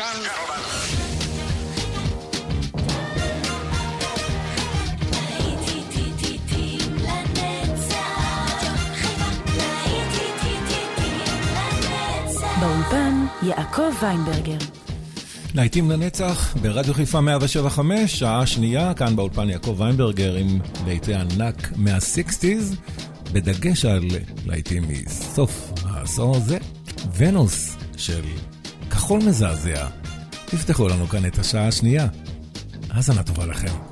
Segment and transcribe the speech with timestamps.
[0.00, 0.40] Jean...
[12.60, 14.56] באולפן יעקב ויינברגר.
[15.54, 22.92] להיטים לנצח ברדיו חיפה 175, שעה שנייה, כאן באולפן יעקב ויינברגר עם להיטי ענק מה-60's,
[23.32, 24.04] בדגש על
[24.46, 26.58] להיטים מסוף העשור הזה,
[27.16, 28.22] ונוס של
[29.10, 29.86] מחול מזעזע.
[30.44, 32.06] תפתחו לנו כאן את השעה השנייה.
[32.90, 33.89] האזנה טובה לכם.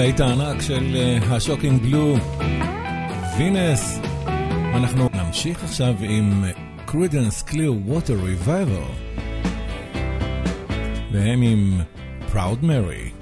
[0.00, 2.16] להיט הענק של אה, השוקינג בלו,
[3.38, 3.98] וינס.
[4.74, 6.44] אנחנו נמשיך עכשיו עם
[6.86, 8.86] קרידנס קליר ווטר ריבייבר,
[11.12, 11.80] והם עם
[12.32, 13.19] פראוד מרי.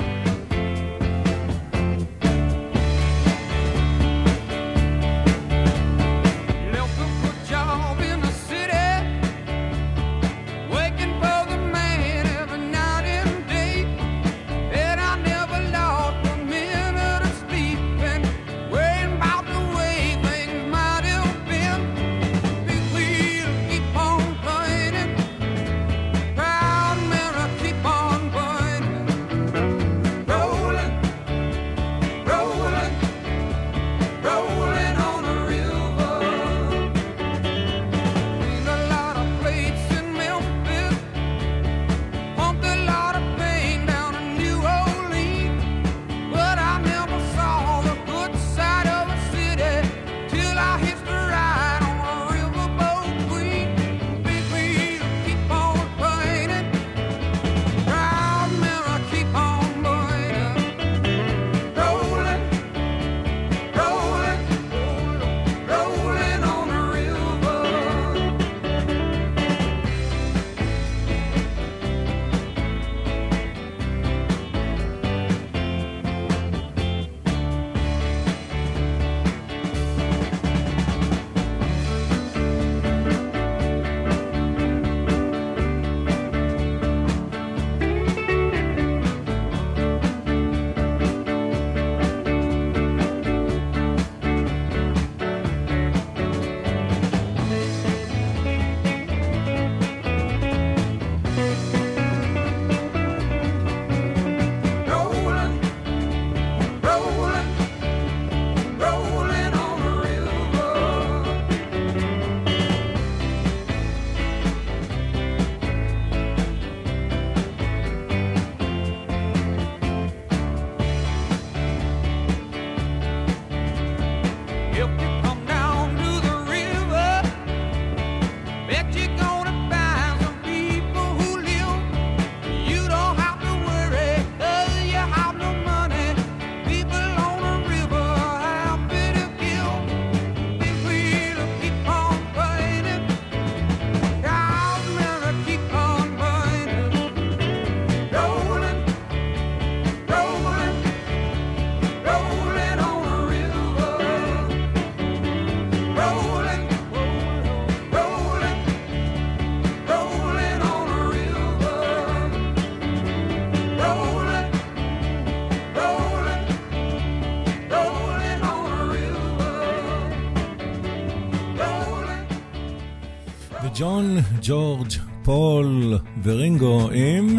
[174.48, 174.92] ג'ורג',
[175.24, 177.36] פול ורינגו עם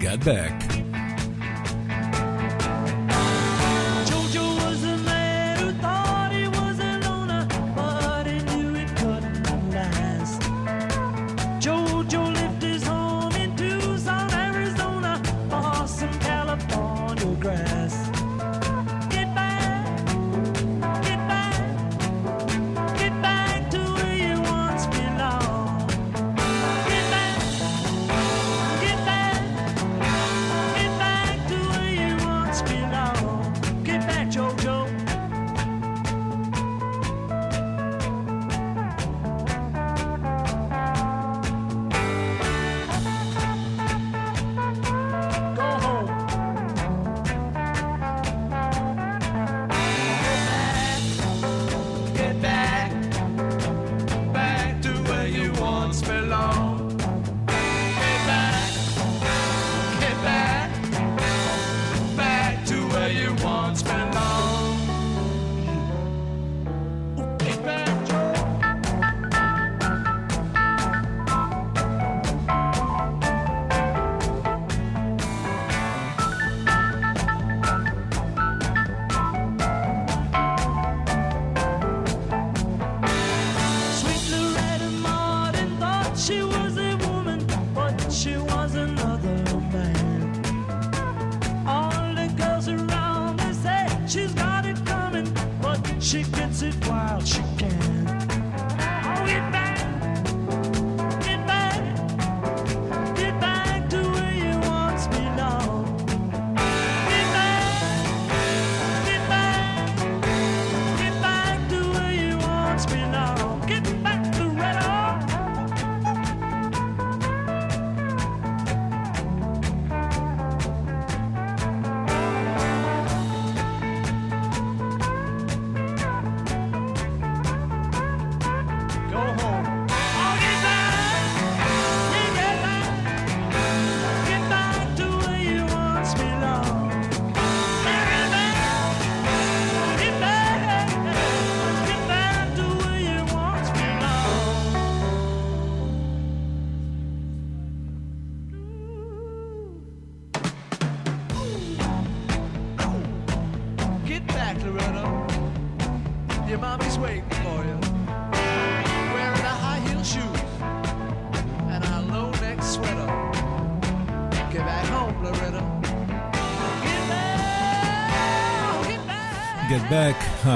[0.00, 0.83] Get Back.
[96.04, 97.83] She gets it wild, she can.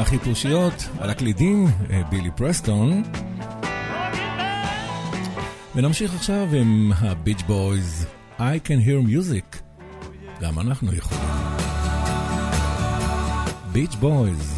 [0.08, 3.02] חיפושיות, על הקלידים, אה, בילי פרסטון.
[5.76, 8.06] ונמשיך עכשיו עם הביץ' בויז,
[8.38, 9.56] I can hear music.
[10.40, 11.24] גם אנחנו יכולים.
[13.72, 14.57] ביץ' בויז.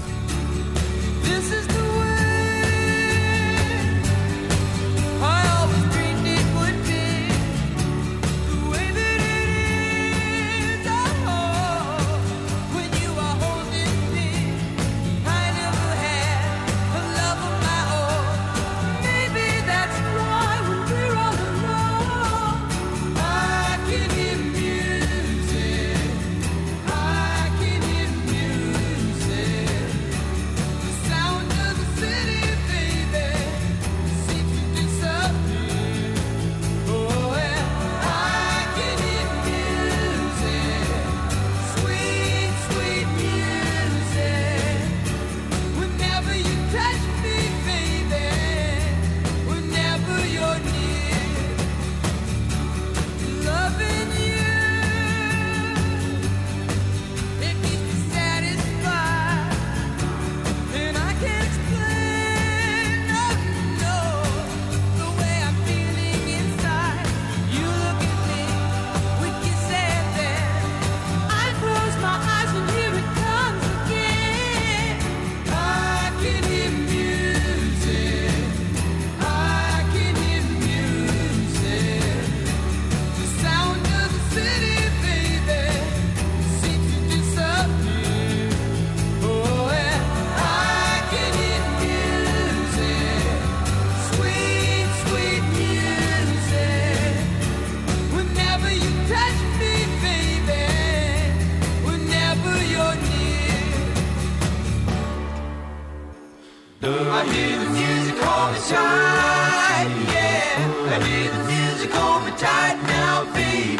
[106.92, 110.90] I hear the music on the side, yeah.
[110.90, 111.94] I hear the music
[112.25, 113.78] me tight now, baby.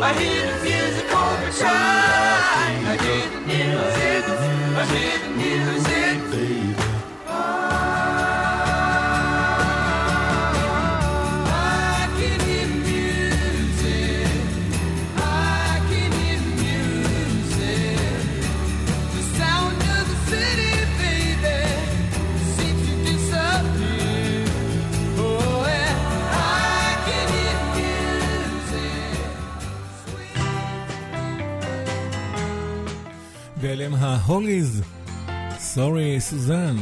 [0.00, 2.80] I hear the music on me tight.
[2.88, 4.11] I hear the music.
[33.82, 34.82] אלה הם ההוליז.
[35.58, 36.76] סורי, סוזן.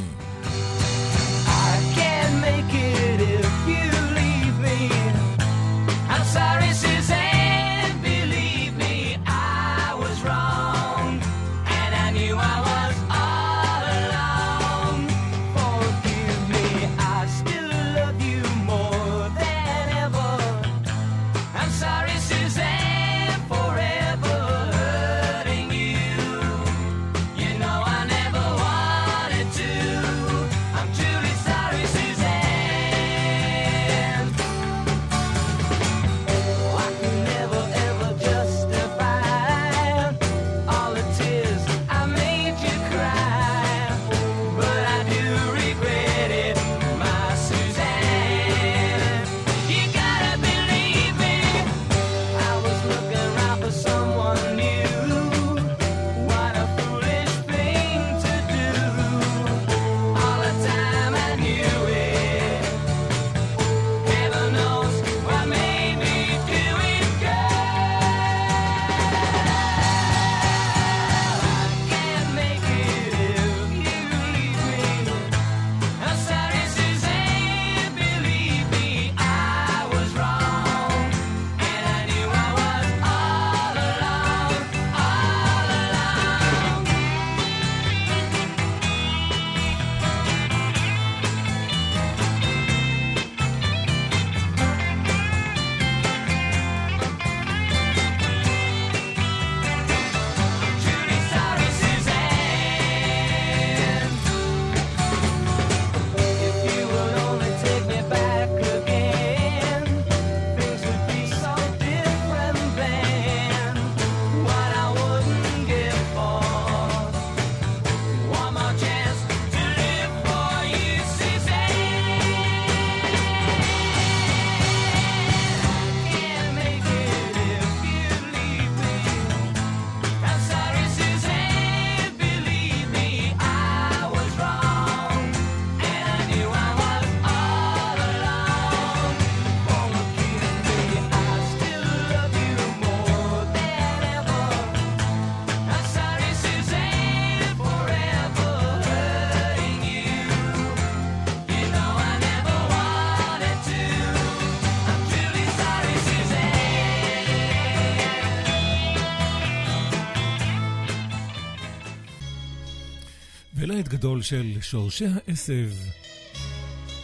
[164.01, 165.71] הגדול של שורשי העשב.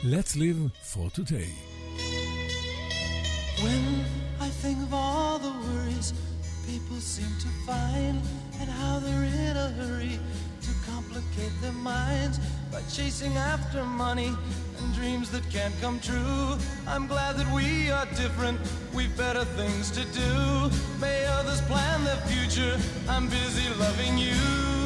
[0.05, 0.61] Let's live
[0.93, 1.53] for today.
[3.65, 3.83] When
[4.41, 6.09] I think of all the worries
[6.71, 8.17] people seem to find
[8.61, 10.17] and how they're in a hurry
[10.67, 12.37] to complicate their minds
[12.73, 14.33] by chasing after money
[14.79, 16.47] and dreams that can't come true.
[16.93, 18.59] I'm glad that we are different.
[18.97, 20.33] We've better things to do.
[21.05, 22.75] May others plan their future.
[23.13, 24.86] I'm busy loving you.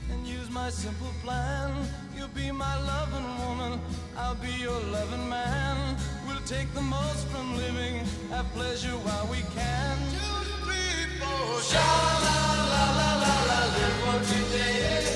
[0.11, 1.71] and use my simple plan.
[2.15, 3.79] You'll be my loving woman,
[4.17, 5.97] I'll be your loving man.
[6.27, 7.95] We'll take the most from living,
[8.29, 9.97] have pleasure while we can.
[10.15, 11.87] Two, three, four, sha
[12.25, 12.37] la
[12.73, 15.10] la la la la, live for today.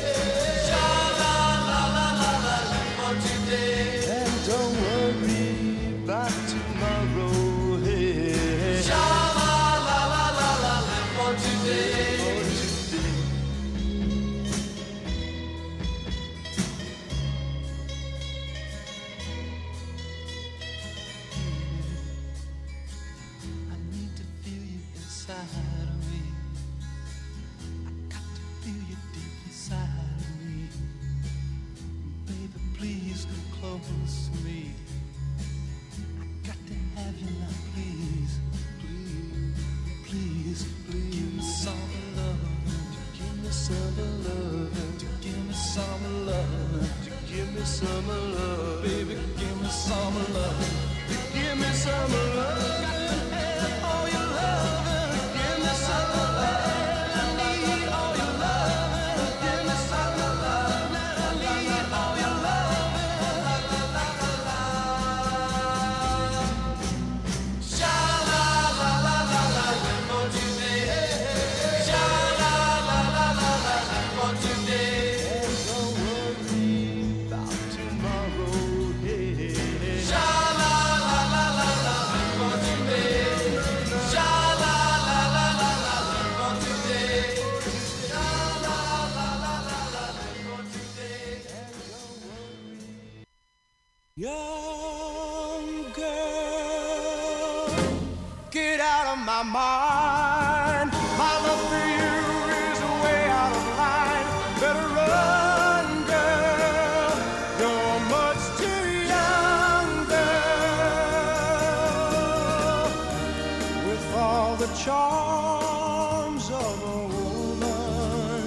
[114.86, 118.44] charms of a woman.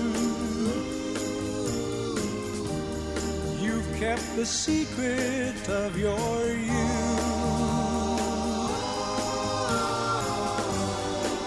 [3.61, 6.79] You've kept the secret of your youth.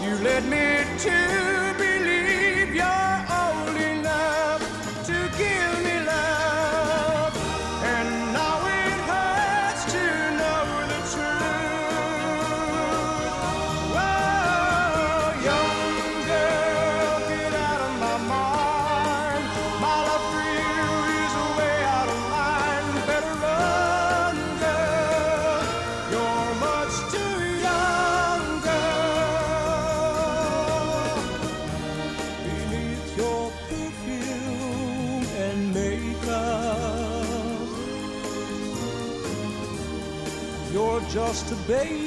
[0.04, 1.51] You led me to.
[41.68, 42.01] baby.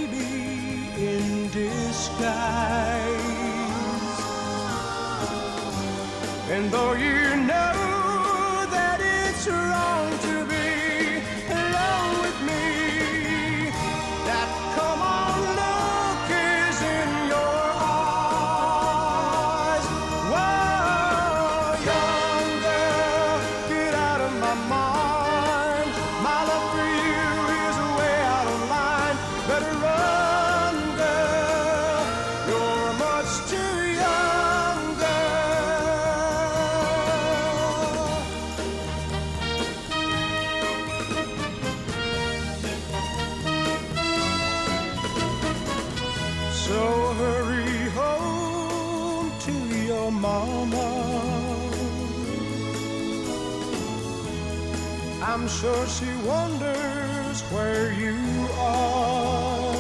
[55.45, 58.17] I'm sure she wonders where you
[58.59, 59.77] are.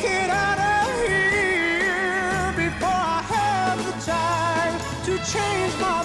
[0.00, 5.97] Get out of here before I have the time to change my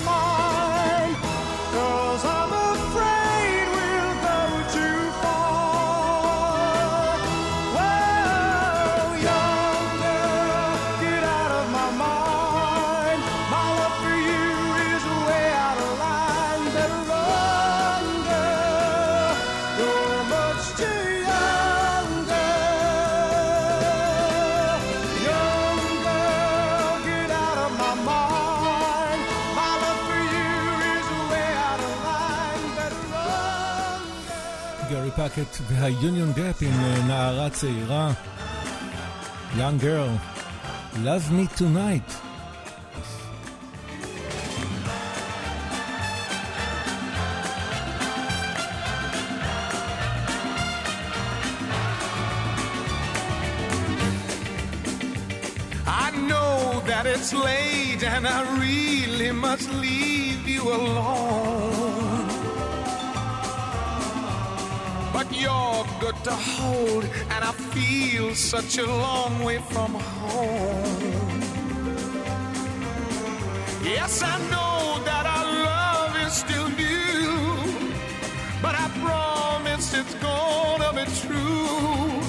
[35.32, 35.32] girl.
[35.32, 38.12] גרי פקט והיוניון גאפ עם אה, נערה צעירה.
[39.56, 40.10] Young girl,
[41.04, 42.10] love me tonight.
[55.86, 61.11] I know that it's late and I really must leave you alone.
[66.23, 71.41] To hold, and I feel such a long way from home.
[73.83, 77.57] Yes, I know that our love is still new,
[78.61, 82.21] but I promise it's gonna be true.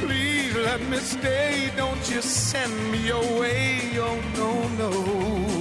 [0.00, 1.70] Please let me stay.
[1.74, 3.98] Don't you send me away.
[3.98, 4.50] Oh, no,
[4.80, 5.57] no.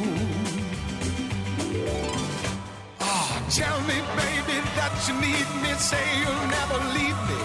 [3.58, 5.72] Tell me, baby, that you need me.
[5.90, 7.42] Say you'll never leave me.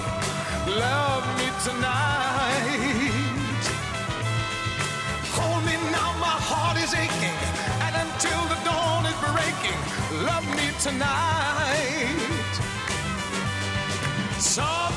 [0.76, 3.64] Love me tonight.
[5.36, 7.38] Hold me now, my heart is aching.
[7.84, 9.80] And until the dawn is breaking,
[10.28, 12.52] love me tonight.
[14.38, 14.91] Something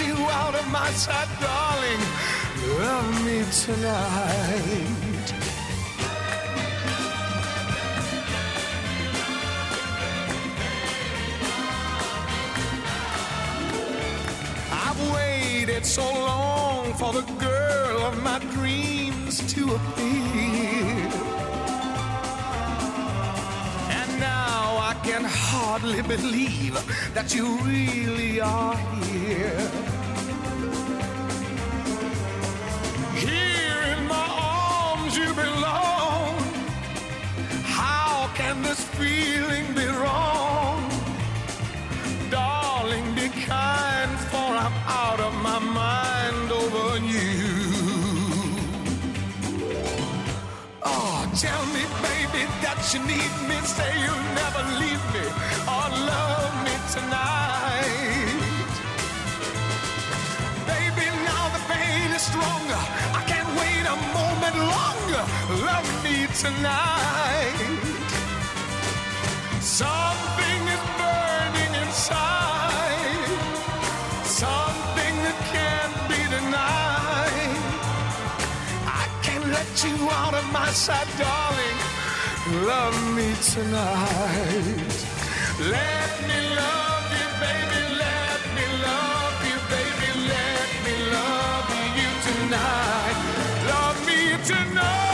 [0.00, 2.00] you out of my sight, darling.
[2.78, 5.32] Love me tonight.
[14.70, 21.25] I've waited so long for the girl of my dreams to appear.
[25.06, 26.74] Can hardly believe
[27.14, 29.60] that you really are here.
[33.14, 36.34] Here in my arms you belong.
[37.78, 39.85] How can this feeling be
[52.94, 53.56] you need me.
[53.64, 55.26] Say you'll never leave me
[55.74, 58.42] or love me tonight.
[60.70, 62.82] Baby, now the pain is stronger.
[63.18, 65.24] I can't wait a moment longer.
[65.66, 67.58] Love me tonight.
[69.60, 73.30] Something is burning inside.
[74.22, 77.58] Something that can't be denied.
[78.86, 81.75] I can't let you out of my sight, darling.
[82.64, 84.92] Love me tonight.
[85.74, 87.80] Let me love you, baby.
[88.04, 90.10] Let me love you, baby.
[90.34, 93.18] Let me love you tonight.
[93.70, 95.06] Love me tonight.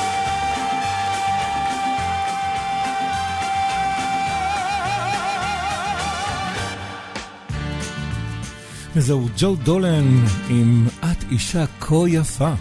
[8.96, 12.52] וזהו ג'ו דולן עם את אישה כה יפה.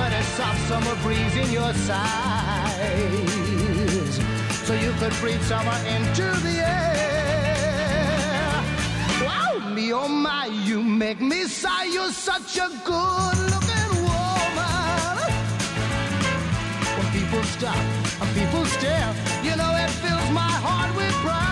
[0.00, 3.30] put a soft summer breeze in your sighs
[4.66, 7.84] so you could breathe summer into the air.
[9.26, 11.88] Wow, me oh my, you make me sigh.
[11.96, 15.32] You're such a good looking woman.
[16.96, 17.82] When people stop
[18.22, 19.10] and people stare,
[19.46, 21.50] you know it fills my heart with pride.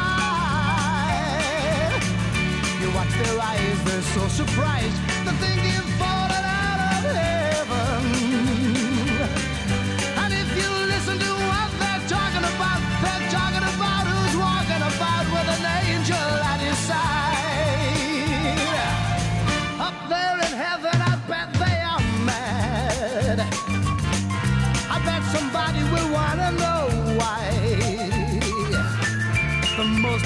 [2.80, 4.98] You watch their eyes, they're so surprised.
[5.28, 7.47] The thing you've fallen out of here.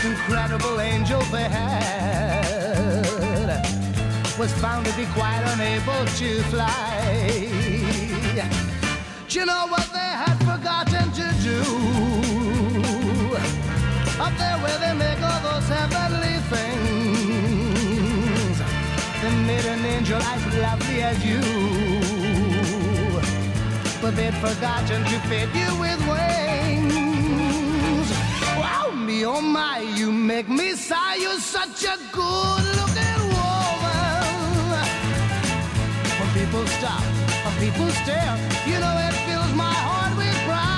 [0.04, 2.56] Incredible angel they had
[4.38, 7.48] was found to be quite unable to fly.
[9.28, 11.62] Do you know what they had forgotten to do?
[14.20, 17.78] Up there where they make all those heavenly things,
[19.22, 21.40] they made an angel as lovely as you
[24.02, 27.11] but they'd forgotten to fit you with wings.
[29.12, 31.16] Wow, oh my, you make me sigh.
[31.16, 34.80] You're such a good looking woman.
[36.18, 37.04] When people stop,
[37.44, 40.72] when people stare, you know it fills my heart with pride.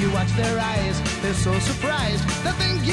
[0.00, 2.22] You watch their eyes, they're so surprised.
[2.44, 2.86] They think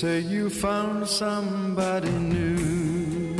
[0.00, 3.36] say you found somebody new.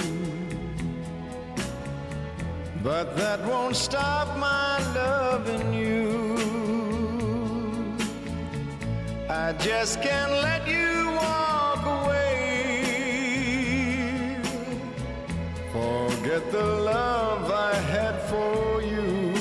[2.83, 6.37] But that won't stop my loving you.
[9.31, 12.27] I just can't let you walk away.
[15.73, 19.33] Forget the love I had for you.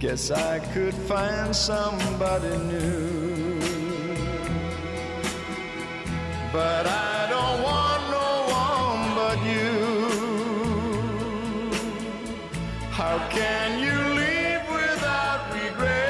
[0.00, 3.03] Guess I could find somebody new.
[6.54, 8.30] But I don't want no
[8.62, 9.74] one but you.
[12.92, 16.04] How can you leave without regret?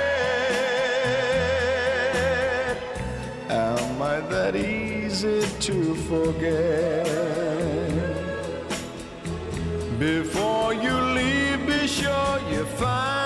[3.48, 7.06] Am I that easy to forget?
[9.98, 13.24] Before you leave, be sure you find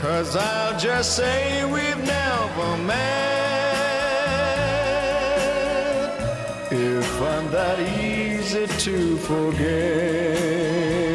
[0.00, 2.96] Cause I'll just say we've never met.
[6.70, 11.09] If I'm that easy to forget.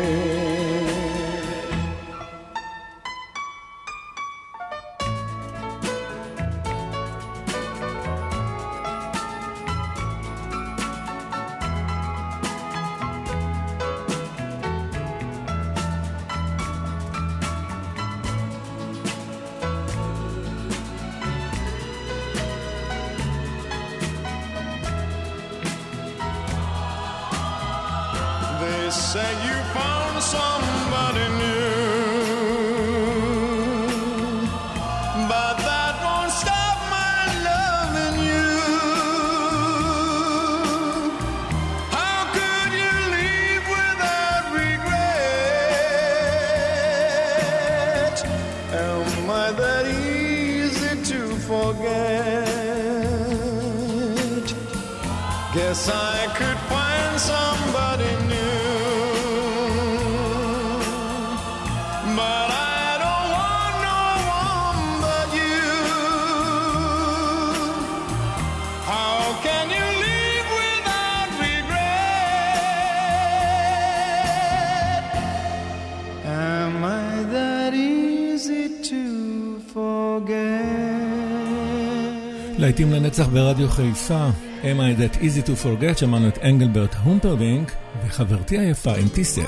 [82.57, 84.29] להיטים לנצח ברדיו חיפה,
[84.63, 87.71] Am I That Easy to Forget, שמענו את אנגלברט הומפרדינק,
[88.05, 89.39] וחברתי היפה עם טיסט.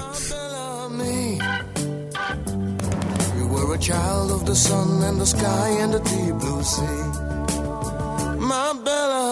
[3.78, 7.04] A child of the sun and the sky and the deep blue sea.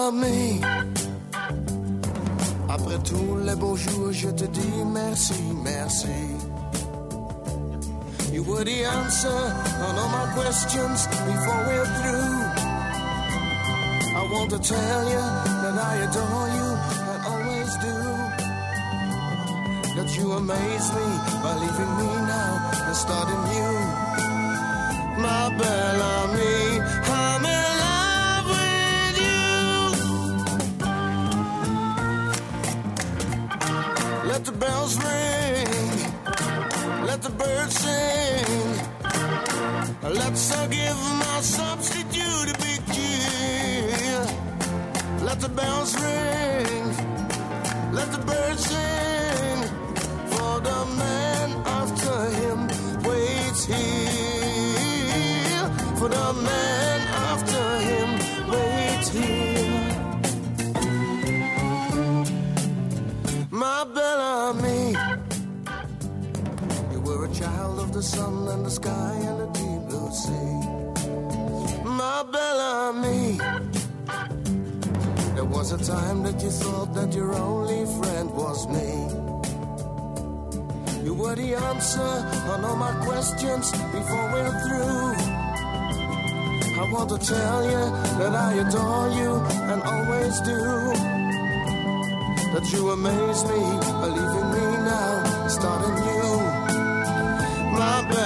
[0.06, 0.60] Amie.
[2.68, 6.18] Après tous les beaux jours, je te dis merci, merci.
[8.32, 9.40] You were the answer
[9.86, 12.45] on all my questions before we're through.
[14.36, 15.24] I want to tell you
[15.62, 16.68] that I adore you
[17.10, 17.96] and always do.
[19.96, 21.08] That you amaze me
[21.42, 22.52] by leaving me now
[22.84, 23.76] and starting new.
[25.24, 26.25] My Belle Amie,
[45.56, 46.55] bells ring,
[76.16, 78.90] time that you thought that your only friend was me.
[81.04, 82.12] You were the answer
[82.52, 85.14] on all my questions before we're through.
[86.80, 87.82] I want to tell you
[88.18, 89.30] that I adore you
[89.70, 90.60] and always do.
[92.52, 93.60] That you amaze me,
[94.02, 96.32] believing me now, starting new.
[97.78, 98.25] My Belle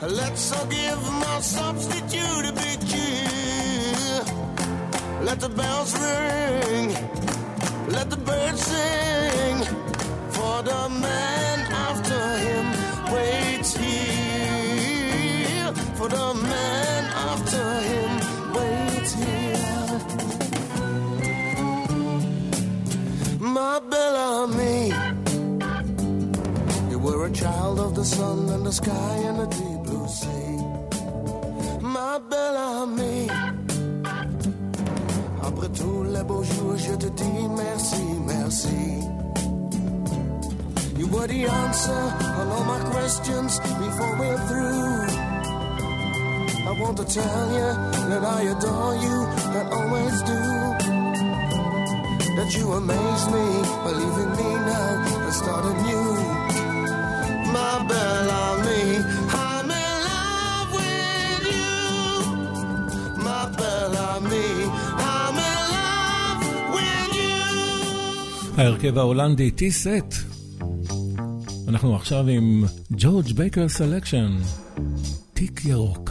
[0.00, 4.22] Let's all give my substitute a big cheer.
[5.22, 6.94] Let the bells ring,
[7.88, 9.64] let the birds sing.
[10.30, 11.58] For the man
[11.88, 12.66] after him
[13.12, 15.72] waits here.
[15.96, 16.97] For the man
[27.40, 30.56] child of the sun and the sky and the deep blue sea.
[31.80, 33.28] Ma Belle Amie,
[35.48, 38.82] après tous les beaux jours, je te dis merci, merci.
[40.98, 42.04] You were the answer
[42.40, 45.06] on all my questions before we're through.
[46.70, 47.68] I want to tell you
[48.10, 49.16] that I adore you
[49.58, 50.42] and always do.
[52.36, 53.46] That you amaze me,
[53.84, 56.27] by leaving me now and starting anew.
[68.58, 70.14] ההרכב ההולנדי T-Set.
[71.68, 74.36] אנחנו עכשיו עם ג'ורג' בייקר סלקשן,
[75.34, 76.07] תיק ירוק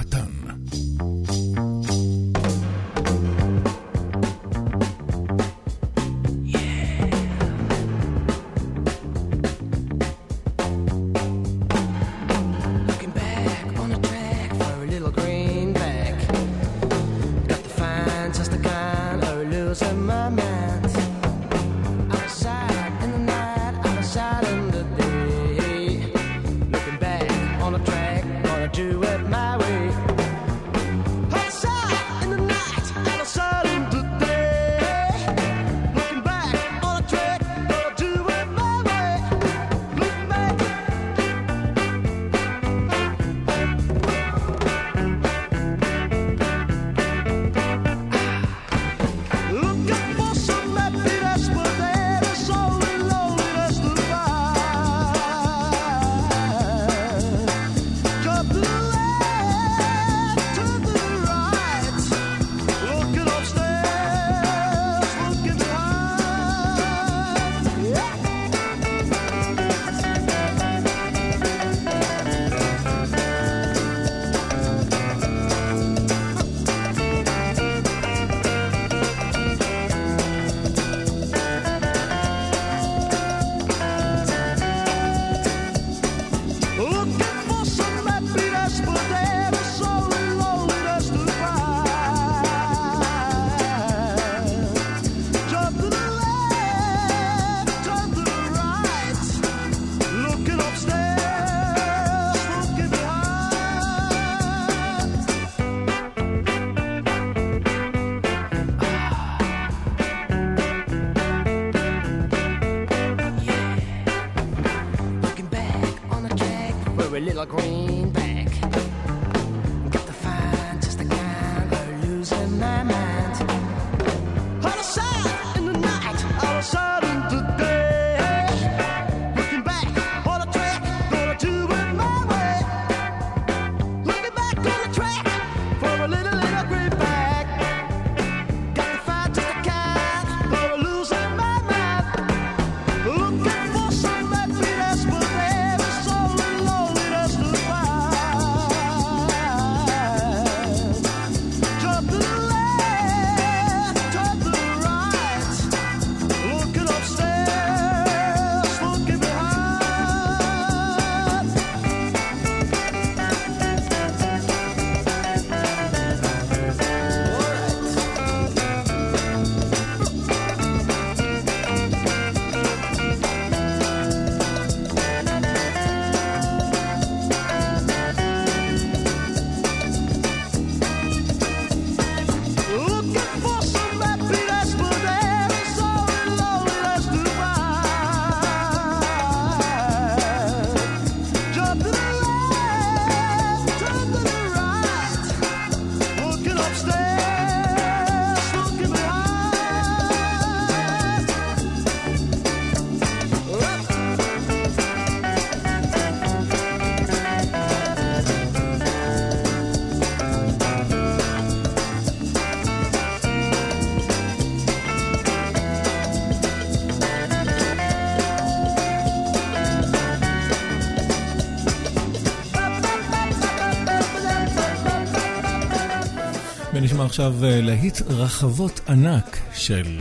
[227.07, 229.99] עכשיו אה, להיט רחבות ענק של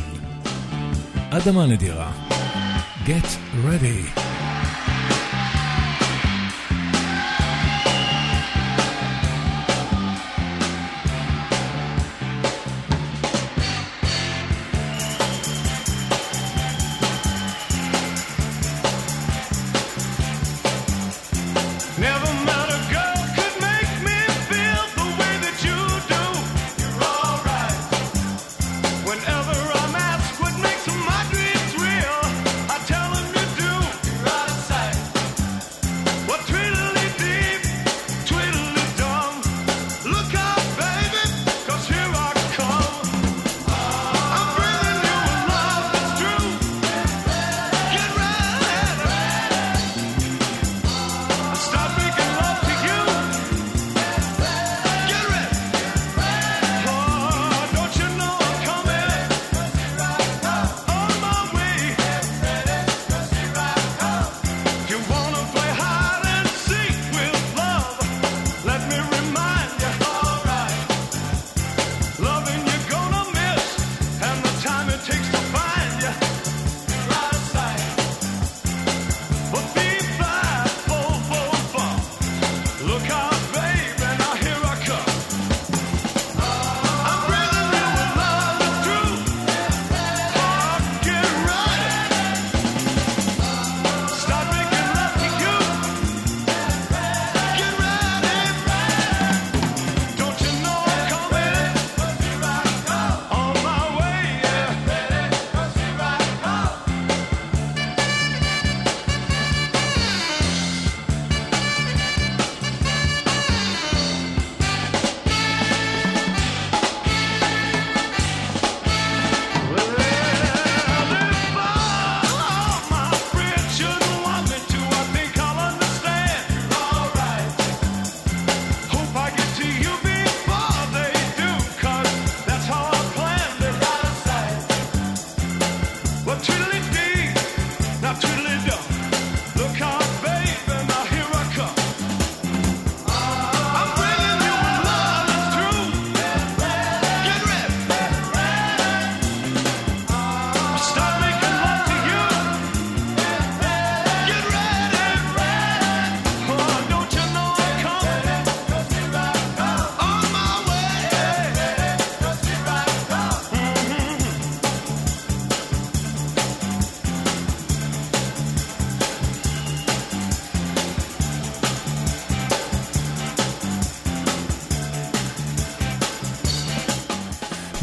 [1.31, 2.13] אדמה נדירה.
[3.07, 3.27] Get
[3.65, 4.26] ready.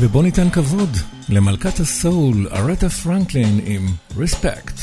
[0.06, 0.98] ובוא ניתן כבוד
[1.30, 3.88] למלכת הסול, ארטה פרנקלין עם
[4.18, 4.80] ריספקט.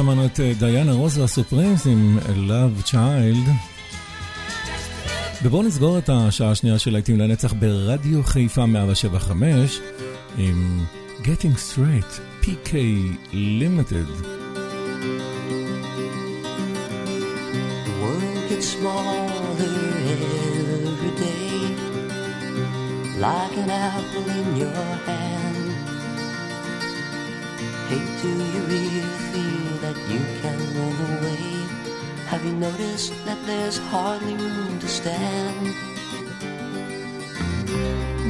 [0.00, 3.50] שמענו את אה, דיאנה רוס והסופרימס עם Love Child.
[5.42, 9.80] ובואו נסגור את השעה השנייה של להיטים לנצח ברדיו חיפה 175
[10.38, 10.84] עם
[11.22, 12.72] Getting Straight, PK
[13.32, 14.10] Limited.
[23.26, 25.70] Like an apple in your hand.
[27.88, 28.99] Hey, do you
[30.10, 31.44] you can run away?
[32.30, 35.74] Have you noticed that there's hardly room to stand?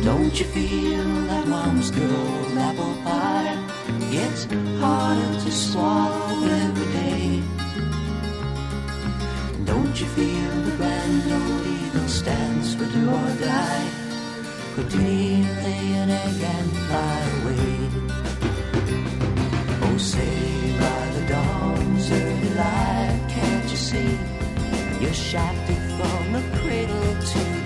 [0.05, 3.57] Don't you feel that mom's good old apple pie
[4.11, 4.45] gets
[4.81, 7.43] harder to swallow every day?
[9.65, 13.87] Don't you feel the grand old eagle stands for do or die?
[14.81, 18.20] Lay an egg and fly away?
[25.01, 27.60] You're shafted from the cradle to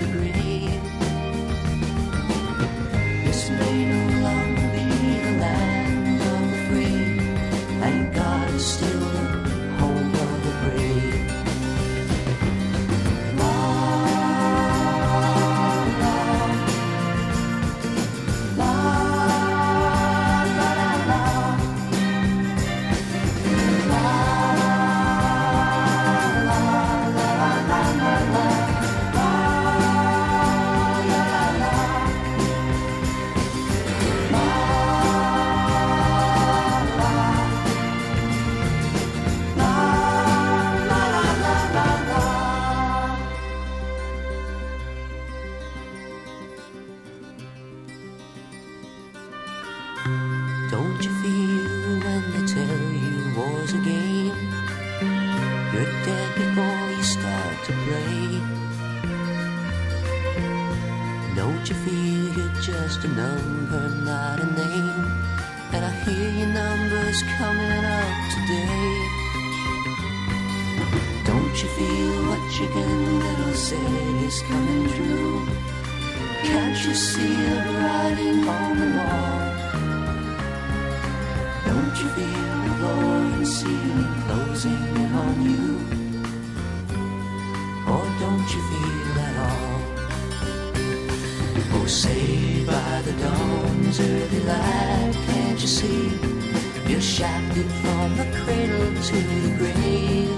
[97.17, 100.37] You're from the cradle to the grave.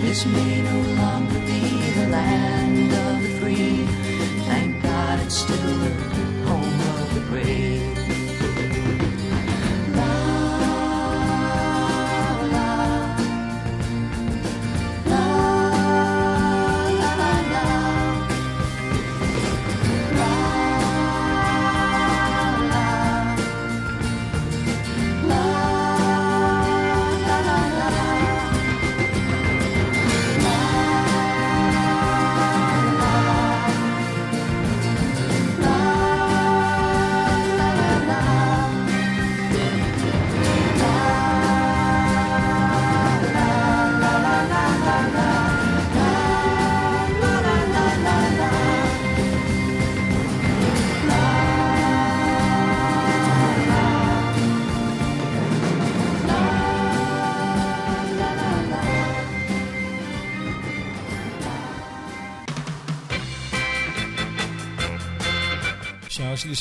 [0.00, 1.60] This may no longer be
[1.98, 3.84] the land of the free.
[4.46, 5.90] Thank God it's still the
[6.46, 7.93] home of the brave.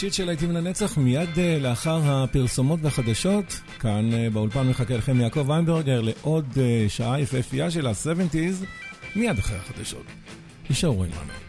[0.04, 3.60] שעה שלישית של להיטים לנצח, מיד אה, לאחר הפרסומות והחדשות.
[3.80, 8.66] כאן אה, באולפן מחכה לכם יעקב ויינברגר לעוד אה, שעה יפהפייה של ה-70's,
[9.16, 10.06] מיד אחרי החדשות.
[10.70, 11.43] יישארו עמנו.